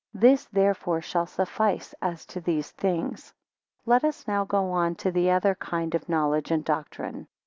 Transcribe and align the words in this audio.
This 0.15 0.45
therefore 0.45 1.01
shall 1.01 1.27
suffice 1.27 1.93
as 2.01 2.25
to 2.25 2.41
these 2.41 2.71
things. 2.71 3.35
3 3.83 3.91
Let 3.91 4.03
us 4.03 4.27
now 4.27 4.43
go 4.45 4.71
on 4.71 4.95
to 4.95 5.11
the 5.11 5.29
other 5.29 5.53
kind 5.53 5.93
of 5.93 6.09
knowledge 6.09 6.49
and 6.49 6.65
doctrine. 6.65 7.27